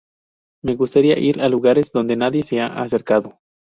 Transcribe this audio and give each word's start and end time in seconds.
Me 0.63 0.73
gustaría 0.73 1.19
ir 1.19 1.39
a 1.41 1.47
lugares 1.47 1.91
donde 1.91 2.15
nadie 2.15 2.41
se 2.41 2.59
ha 2.59 2.65
acercado". 2.81 3.37